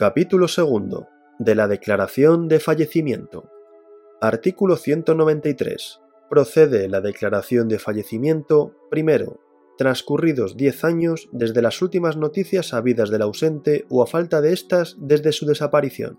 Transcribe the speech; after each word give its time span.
Capítulo 0.00 0.48
segundo 0.48 1.08
de 1.38 1.54
la 1.54 1.68
Declaración 1.68 2.48
de 2.48 2.58
Fallecimiento. 2.58 3.50
Artículo 4.22 4.76
193. 4.76 6.00
Procede 6.30 6.88
la 6.88 7.02
declaración 7.02 7.68
de 7.68 7.78
fallecimiento, 7.78 8.74
primero, 8.90 9.40
transcurridos 9.76 10.56
10 10.56 10.84
años 10.84 11.28
desde 11.32 11.60
las 11.60 11.82
últimas 11.82 12.16
noticias 12.16 12.68
sabidas 12.68 13.10
del 13.10 13.20
ausente 13.20 13.84
o 13.90 14.02
a 14.02 14.06
falta 14.06 14.40
de 14.40 14.54
estas 14.54 14.96
desde 14.98 15.32
su 15.32 15.44
desaparición. 15.44 16.18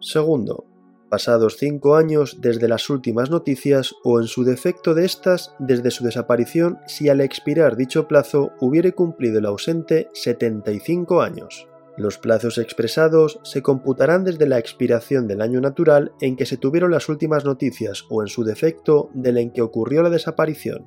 Segundo, 0.00 0.64
pasados 1.10 1.58
5 1.58 1.96
años 1.96 2.38
desde 2.40 2.66
las 2.66 2.88
últimas 2.88 3.28
noticias 3.28 3.94
o 4.04 4.20
en 4.20 4.26
su 4.26 4.42
defecto 4.42 4.94
de 4.94 5.04
estas 5.04 5.54
desde 5.58 5.90
su 5.90 6.02
desaparición 6.02 6.78
si 6.86 7.10
al 7.10 7.20
expirar 7.20 7.76
dicho 7.76 8.08
plazo 8.08 8.52
hubiere 8.58 8.92
cumplido 8.92 9.38
el 9.38 9.44
ausente 9.44 10.08
75 10.14 11.20
años. 11.20 11.67
Los 11.98 12.16
plazos 12.16 12.58
expresados 12.58 13.40
se 13.42 13.60
computarán 13.60 14.22
desde 14.22 14.46
la 14.46 14.60
expiración 14.60 15.26
del 15.26 15.40
año 15.40 15.60
natural 15.60 16.12
en 16.20 16.36
que 16.36 16.46
se 16.46 16.56
tuvieron 16.56 16.92
las 16.92 17.08
últimas 17.08 17.44
noticias 17.44 18.04
o 18.08 18.22
en 18.22 18.28
su 18.28 18.44
defecto 18.44 19.10
del 19.14 19.36
en 19.36 19.50
que 19.50 19.62
ocurrió 19.62 20.04
la 20.04 20.08
desaparición. 20.08 20.86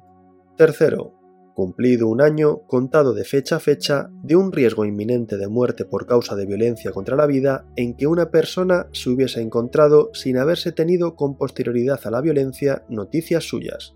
Tercero, 0.55 1.13
cumplido 1.53 2.07
un 2.07 2.21
año 2.21 2.59
contado 2.65 3.13
de 3.13 3.25
fecha 3.25 3.57
a 3.57 3.59
fecha 3.59 4.09
de 4.23 4.37
un 4.37 4.53
riesgo 4.53 4.85
inminente 4.85 5.35
de 5.35 5.49
muerte 5.49 5.83
por 5.83 6.07
causa 6.07 6.37
de 6.37 6.45
violencia 6.45 6.91
contra 6.91 7.17
la 7.17 7.25
vida 7.25 7.65
en 7.75 7.97
que 7.97 8.07
una 8.07 8.31
persona 8.31 8.87
se 8.93 9.09
hubiese 9.09 9.41
encontrado 9.41 10.11
sin 10.13 10.37
haberse 10.37 10.71
tenido 10.71 11.17
con 11.17 11.37
posterioridad 11.37 11.99
a 12.05 12.11
la 12.11 12.21
violencia 12.21 12.85
noticias 12.87 13.43
suyas. 13.43 13.95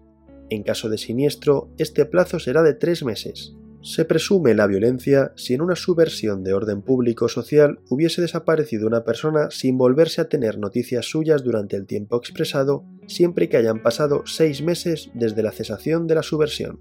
En 0.49 0.63
caso 0.63 0.89
de 0.89 0.97
siniestro, 0.97 1.69
este 1.77 2.05
plazo 2.05 2.39
será 2.39 2.61
de 2.61 2.73
tres 2.73 3.05
meses. 3.05 3.55
Se 3.85 4.03
presume 4.03 4.55
la 4.55 4.65
violencia 4.65 5.31
si 5.35 5.53
en 5.53 5.61
una 5.61 5.75
subversión 5.75 6.43
de 6.43 6.55
orden 6.55 6.81
público 6.81 7.29
social 7.29 7.81
hubiese 7.87 8.19
desaparecido 8.19 8.87
una 8.87 9.03
persona 9.03 9.51
sin 9.51 9.77
volverse 9.77 10.21
a 10.21 10.27
tener 10.27 10.57
noticias 10.57 11.05
suyas 11.05 11.43
durante 11.43 11.75
el 11.75 11.85
tiempo 11.85 12.17
expresado, 12.17 12.83
siempre 13.05 13.47
que 13.47 13.57
hayan 13.57 13.83
pasado 13.83 14.23
seis 14.25 14.63
meses 14.63 15.11
desde 15.13 15.43
la 15.43 15.51
cesación 15.51 16.07
de 16.07 16.15
la 16.15 16.23
subversión. 16.23 16.79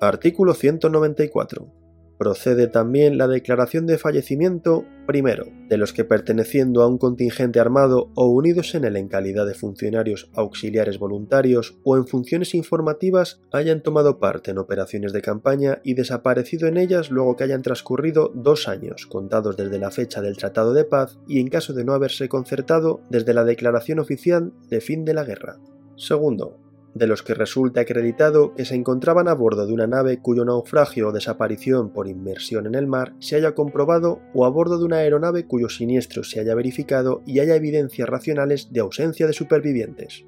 Artículo 0.00 0.54
194. 0.54 1.77
Procede 2.18 2.66
también 2.66 3.16
la 3.16 3.28
declaración 3.28 3.86
de 3.86 3.96
fallecimiento, 3.96 4.84
primero, 5.06 5.46
de 5.68 5.76
los 5.76 5.92
que 5.92 6.04
perteneciendo 6.04 6.82
a 6.82 6.88
un 6.88 6.98
contingente 6.98 7.60
armado 7.60 8.10
o 8.16 8.26
unidos 8.26 8.74
en 8.74 8.84
él 8.84 8.96
en 8.96 9.06
calidad 9.06 9.46
de 9.46 9.54
funcionarios 9.54 10.28
auxiliares 10.34 10.98
voluntarios 10.98 11.78
o 11.84 11.96
en 11.96 12.08
funciones 12.08 12.56
informativas 12.56 13.40
hayan 13.52 13.84
tomado 13.84 14.18
parte 14.18 14.50
en 14.50 14.58
operaciones 14.58 15.12
de 15.12 15.22
campaña 15.22 15.80
y 15.84 15.94
desaparecido 15.94 16.66
en 16.66 16.76
ellas 16.76 17.12
luego 17.12 17.36
que 17.36 17.44
hayan 17.44 17.62
transcurrido 17.62 18.32
dos 18.34 18.66
años 18.66 19.06
contados 19.06 19.56
desde 19.56 19.78
la 19.78 19.92
fecha 19.92 20.20
del 20.20 20.36
Tratado 20.36 20.74
de 20.74 20.84
Paz 20.84 21.18
y 21.28 21.38
en 21.38 21.48
caso 21.48 21.72
de 21.72 21.84
no 21.84 21.92
haberse 21.92 22.28
concertado 22.28 23.00
desde 23.10 23.32
la 23.32 23.44
declaración 23.44 24.00
oficial 24.00 24.52
de 24.68 24.80
fin 24.80 25.04
de 25.04 25.14
la 25.14 25.22
guerra. 25.22 25.60
Segundo, 25.96 26.58
de 26.94 27.06
los 27.06 27.22
que 27.22 27.34
resulta 27.34 27.82
acreditado 27.82 28.54
que 28.54 28.64
se 28.64 28.74
encontraban 28.74 29.28
a 29.28 29.34
bordo 29.34 29.66
de 29.66 29.72
una 29.72 29.86
nave 29.86 30.18
cuyo 30.18 30.44
naufragio 30.44 31.08
o 31.08 31.12
desaparición 31.12 31.92
por 31.92 32.08
inmersión 32.08 32.66
en 32.66 32.74
el 32.74 32.86
mar 32.86 33.14
se 33.20 33.36
haya 33.36 33.54
comprobado 33.54 34.20
o 34.34 34.44
a 34.44 34.50
bordo 34.50 34.78
de 34.78 34.84
una 34.84 34.96
aeronave 34.96 35.46
cuyo 35.46 35.68
siniestro 35.68 36.24
se 36.24 36.40
haya 36.40 36.54
verificado 36.54 37.22
y 37.26 37.40
haya 37.40 37.54
evidencias 37.54 38.08
racionales 38.08 38.72
de 38.72 38.80
ausencia 38.80 39.26
de 39.26 39.32
supervivientes. 39.32 40.24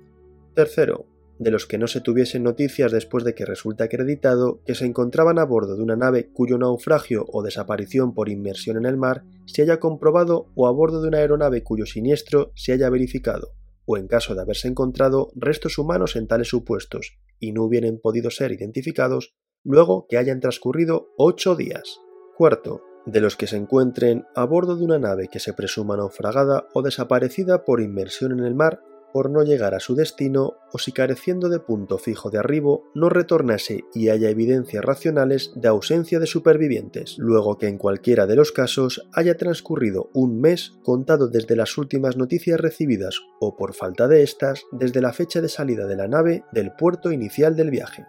Tercero, 0.54 1.06
de 1.40 1.50
los 1.50 1.66
que 1.66 1.78
no 1.78 1.86
se 1.86 2.02
tuviesen 2.02 2.42
noticias 2.42 2.92
después 2.92 3.24
de 3.24 3.34
que 3.34 3.46
resulta 3.46 3.84
acreditado 3.84 4.60
que 4.66 4.74
se 4.74 4.84
encontraban 4.84 5.38
a 5.38 5.44
bordo 5.44 5.74
de 5.74 5.82
una 5.82 5.96
nave 5.96 6.28
cuyo 6.34 6.58
naufragio 6.58 7.24
o 7.32 7.42
desaparición 7.42 8.12
por 8.12 8.28
inmersión 8.28 8.76
en 8.76 8.84
el 8.84 8.98
mar 8.98 9.24
se 9.46 9.62
haya 9.62 9.80
comprobado 9.80 10.48
o 10.54 10.68
a 10.68 10.70
bordo 10.70 11.00
de 11.00 11.08
una 11.08 11.18
aeronave 11.18 11.62
cuyo 11.62 11.86
siniestro 11.86 12.52
se 12.54 12.72
haya 12.72 12.90
verificado, 12.90 13.54
o 13.90 13.96
en 13.96 14.06
caso 14.06 14.36
de 14.36 14.42
haberse 14.42 14.68
encontrado 14.68 15.32
restos 15.34 15.76
humanos 15.76 16.14
en 16.14 16.28
tales 16.28 16.46
supuestos 16.46 17.18
y 17.40 17.50
no 17.50 17.64
hubieran 17.64 17.98
podido 17.98 18.30
ser 18.30 18.52
identificados 18.52 19.34
luego 19.64 20.06
que 20.08 20.16
hayan 20.16 20.38
transcurrido 20.38 21.08
ocho 21.16 21.56
días. 21.56 21.98
Cuarto, 22.36 22.82
de 23.04 23.20
los 23.20 23.34
que 23.36 23.48
se 23.48 23.56
encuentren 23.56 24.26
a 24.36 24.44
bordo 24.44 24.76
de 24.76 24.84
una 24.84 25.00
nave 25.00 25.26
que 25.26 25.40
se 25.40 25.54
presuma 25.54 25.96
naufragada 25.96 26.68
o 26.72 26.82
desaparecida 26.82 27.64
por 27.64 27.80
inmersión 27.80 28.30
en 28.30 28.44
el 28.44 28.54
mar 28.54 28.80
por 29.12 29.30
no 29.30 29.42
llegar 29.42 29.74
a 29.74 29.80
su 29.80 29.94
destino 29.94 30.54
o 30.72 30.78
si 30.78 30.92
careciendo 30.92 31.48
de 31.48 31.60
punto 31.60 31.98
fijo 31.98 32.30
de 32.30 32.38
arribo 32.38 32.84
no 32.94 33.08
retornase 33.08 33.84
y 33.94 34.08
haya 34.08 34.30
evidencias 34.30 34.84
racionales 34.84 35.52
de 35.54 35.68
ausencia 35.68 36.20
de 36.20 36.26
supervivientes, 36.26 37.16
luego 37.18 37.58
que 37.58 37.68
en 37.68 37.78
cualquiera 37.78 38.26
de 38.26 38.36
los 38.36 38.52
casos 38.52 39.08
haya 39.12 39.36
transcurrido 39.36 40.10
un 40.14 40.40
mes 40.40 40.72
contado 40.82 41.28
desde 41.28 41.56
las 41.56 41.76
últimas 41.78 42.16
noticias 42.16 42.60
recibidas 42.60 43.20
o 43.40 43.56
por 43.56 43.74
falta 43.74 44.08
de 44.08 44.22
estas 44.22 44.62
desde 44.72 45.00
la 45.00 45.12
fecha 45.12 45.40
de 45.40 45.48
salida 45.48 45.86
de 45.86 45.96
la 45.96 46.08
nave 46.08 46.44
del 46.52 46.72
puerto 46.72 47.12
inicial 47.12 47.56
del 47.56 47.70
viaje. 47.70 48.06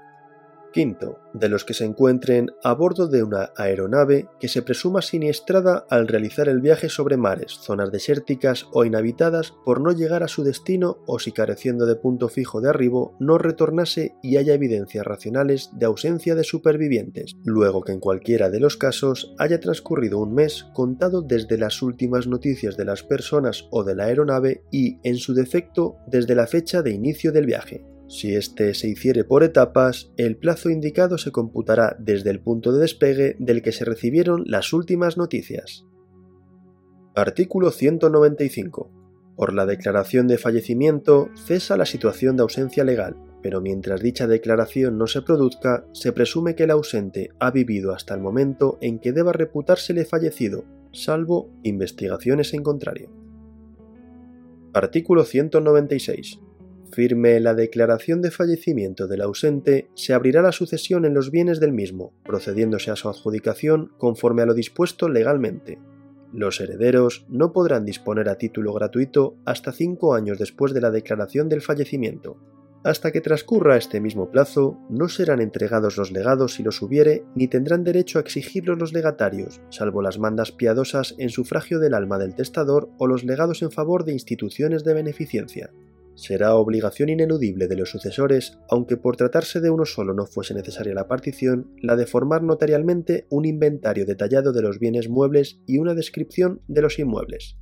Quinto, 0.71 1.19
de 1.33 1.49
los 1.49 1.65
que 1.65 1.73
se 1.73 1.85
encuentren 1.85 2.51
a 2.63 2.73
bordo 2.73 3.07
de 3.07 3.23
una 3.23 3.51
aeronave 3.57 4.27
que 4.39 4.47
se 4.47 4.61
presuma 4.61 5.01
siniestrada 5.01 5.85
al 5.89 6.07
realizar 6.07 6.47
el 6.47 6.61
viaje 6.61 6.89
sobre 6.89 7.17
mares, 7.17 7.59
zonas 7.61 7.91
desérticas 7.91 8.67
o 8.71 8.85
inhabitadas 8.85 9.53
por 9.65 9.81
no 9.81 9.91
llegar 9.91 10.23
a 10.23 10.27
su 10.27 10.43
destino 10.43 10.97
o 11.05 11.19
si 11.19 11.31
careciendo 11.31 11.85
de 11.85 11.95
punto 11.95 12.29
fijo 12.29 12.61
de 12.61 12.69
arribo 12.69 13.15
no 13.19 13.37
retornase 13.37 14.15
y 14.21 14.37
haya 14.37 14.53
evidencias 14.53 15.05
racionales 15.05 15.69
de 15.73 15.85
ausencia 15.85 16.35
de 16.35 16.43
supervivientes, 16.43 17.35
luego 17.43 17.81
que 17.81 17.91
en 17.91 17.99
cualquiera 17.99 18.49
de 18.49 18.59
los 18.59 18.77
casos 18.77 19.33
haya 19.37 19.59
transcurrido 19.59 20.19
un 20.19 20.33
mes 20.33 20.65
contado 20.73 21.21
desde 21.21 21.57
las 21.57 21.81
últimas 21.81 22.27
noticias 22.27 22.77
de 22.77 22.85
las 22.85 23.03
personas 23.03 23.67
o 23.71 23.83
de 23.83 23.95
la 23.95 24.05
aeronave 24.05 24.63
y, 24.71 24.99
en 25.03 25.17
su 25.17 25.33
defecto, 25.33 25.97
desde 26.07 26.35
la 26.35 26.47
fecha 26.47 26.81
de 26.81 26.91
inicio 26.91 27.31
del 27.31 27.45
viaje. 27.45 27.90
Si 28.11 28.35
éste 28.35 28.73
se 28.73 28.89
hiciere 28.89 29.23
por 29.23 29.41
etapas, 29.41 30.11
el 30.17 30.35
plazo 30.35 30.69
indicado 30.69 31.17
se 31.17 31.31
computará 31.31 31.95
desde 31.97 32.29
el 32.29 32.41
punto 32.41 32.73
de 32.73 32.81
despegue 32.81 33.37
del 33.39 33.61
que 33.61 33.71
se 33.71 33.85
recibieron 33.85 34.43
las 34.47 34.73
últimas 34.73 35.17
noticias. 35.17 35.85
Artículo 37.15 37.71
195. 37.71 38.91
Por 39.37 39.53
la 39.53 39.65
declaración 39.65 40.27
de 40.27 40.37
fallecimiento 40.37 41.29
cesa 41.35 41.77
la 41.77 41.85
situación 41.85 42.35
de 42.35 42.41
ausencia 42.41 42.83
legal, 42.83 43.15
pero 43.41 43.61
mientras 43.61 44.01
dicha 44.01 44.27
declaración 44.27 44.97
no 44.97 45.07
se 45.07 45.21
produzca, 45.21 45.85
se 45.93 46.11
presume 46.11 46.53
que 46.53 46.63
el 46.63 46.71
ausente 46.71 47.29
ha 47.39 47.49
vivido 47.49 47.93
hasta 47.93 48.13
el 48.13 48.19
momento 48.19 48.77
en 48.81 48.99
que 48.99 49.13
deba 49.13 49.31
reputársele 49.31 50.03
fallecido, 50.03 50.65
salvo 50.91 51.49
investigaciones 51.63 52.53
en 52.53 52.61
contrario. 52.61 53.09
Artículo 54.73 55.23
196 55.23 56.41
firme 56.91 57.39
la 57.39 57.53
declaración 57.53 58.21
de 58.21 58.31
fallecimiento 58.31 59.07
del 59.07 59.21
ausente, 59.21 59.89
se 59.95 60.13
abrirá 60.13 60.41
la 60.41 60.51
sucesión 60.51 61.05
en 61.05 61.13
los 61.13 61.31
bienes 61.31 61.59
del 61.59 61.71
mismo, 61.71 62.13
procediéndose 62.23 62.91
a 62.91 62.95
su 62.95 63.09
adjudicación 63.09 63.91
conforme 63.97 64.41
a 64.41 64.45
lo 64.45 64.53
dispuesto 64.53 65.09
legalmente. 65.09 65.79
Los 66.33 66.61
herederos 66.61 67.25
no 67.27 67.51
podrán 67.51 67.85
disponer 67.85 68.29
a 68.29 68.37
título 68.37 68.73
gratuito 68.73 69.35
hasta 69.45 69.71
cinco 69.71 70.13
años 70.13 70.39
después 70.39 70.73
de 70.73 70.81
la 70.81 70.91
declaración 70.91 71.49
del 71.49 71.61
fallecimiento. 71.61 72.37
Hasta 72.83 73.11
que 73.11 73.21
transcurra 73.21 73.77
este 73.77 73.99
mismo 73.99 74.31
plazo, 74.31 74.79
no 74.89 75.07
serán 75.07 75.39
entregados 75.39 75.97
los 75.97 76.11
legados 76.11 76.55
si 76.55 76.63
los 76.63 76.81
hubiere, 76.81 77.23
ni 77.35 77.47
tendrán 77.47 77.83
derecho 77.83 78.17
a 78.17 78.21
exigirlos 78.21 78.79
los 78.79 78.91
legatarios, 78.91 79.61
salvo 79.69 80.01
las 80.01 80.17
mandas 80.17 80.51
piadosas 80.51 81.13
en 81.19 81.29
sufragio 81.29 81.79
del 81.79 81.93
alma 81.93 82.17
del 82.17 82.33
testador 82.33 82.89
o 82.97 83.05
los 83.05 83.23
legados 83.23 83.61
en 83.61 83.71
favor 83.71 84.03
de 84.03 84.13
instituciones 84.13 84.83
de 84.83 84.95
beneficencia 84.95 85.71
será 86.21 86.55
obligación 86.55 87.09
ineludible 87.09 87.67
de 87.67 87.75
los 87.75 87.89
sucesores, 87.89 88.59
aunque 88.69 88.95
por 88.95 89.17
tratarse 89.17 89.59
de 89.59 89.71
uno 89.71 89.85
solo 89.85 90.13
no 90.13 90.27
fuese 90.27 90.53
necesaria 90.53 90.93
la 90.93 91.07
partición, 91.07 91.73
la 91.81 91.95
de 91.95 92.05
formar 92.05 92.43
notarialmente 92.43 93.25
un 93.31 93.45
inventario 93.45 94.05
detallado 94.05 94.53
de 94.53 94.61
los 94.61 94.77
bienes 94.77 95.09
muebles 95.09 95.59
y 95.65 95.79
una 95.79 95.95
descripción 95.95 96.61
de 96.67 96.83
los 96.83 96.99
inmuebles. 96.99 97.57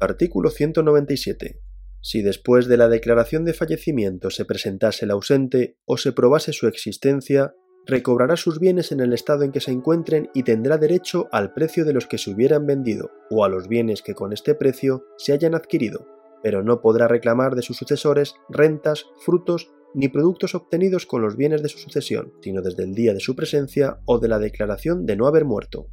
Artículo 0.00 0.50
197. 0.50 1.62
Si 2.02 2.20
después 2.20 2.66
de 2.66 2.76
la 2.76 2.88
declaración 2.88 3.46
de 3.46 3.54
fallecimiento 3.54 4.28
se 4.28 4.44
presentase 4.44 5.06
el 5.06 5.10
ausente 5.10 5.78
o 5.86 5.96
se 5.96 6.12
probase 6.12 6.52
su 6.52 6.66
existencia, 6.66 7.54
recobrará 7.86 8.36
sus 8.36 8.60
bienes 8.60 8.92
en 8.92 9.00
el 9.00 9.14
estado 9.14 9.44
en 9.44 9.52
que 9.52 9.60
se 9.60 9.70
encuentren 9.70 10.28
y 10.34 10.42
tendrá 10.42 10.76
derecho 10.76 11.28
al 11.32 11.54
precio 11.54 11.86
de 11.86 11.94
los 11.94 12.06
que 12.06 12.18
se 12.18 12.30
hubieran 12.30 12.66
vendido 12.66 13.10
o 13.30 13.44
a 13.44 13.48
los 13.48 13.66
bienes 13.66 14.02
que 14.02 14.14
con 14.14 14.34
este 14.34 14.54
precio 14.54 15.06
se 15.16 15.32
hayan 15.32 15.54
adquirido, 15.54 16.06
pero 16.42 16.62
no 16.62 16.80
podrá 16.80 17.08
reclamar 17.08 17.54
de 17.54 17.62
sus 17.62 17.76
sucesores 17.76 18.34
rentas, 18.48 19.06
frutos 19.18 19.70
ni 19.94 20.08
productos 20.08 20.54
obtenidos 20.54 21.06
con 21.06 21.22
los 21.22 21.36
bienes 21.36 21.62
de 21.62 21.68
su 21.68 21.78
sucesión, 21.78 22.32
sino 22.40 22.60
desde 22.60 22.84
el 22.84 22.94
día 22.94 23.14
de 23.14 23.20
su 23.20 23.34
presencia 23.34 24.00
o 24.04 24.18
de 24.18 24.28
la 24.28 24.38
declaración 24.38 25.06
de 25.06 25.16
no 25.16 25.26
haber 25.26 25.44
muerto. 25.44 25.88